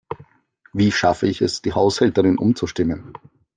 Wie 0.73 0.91
schaffe 0.91 1.27
ich 1.27 1.43
es, 1.43 1.61
die 1.61 1.73
Haushälterin 1.73 2.39
umzustimmen? 2.39 3.13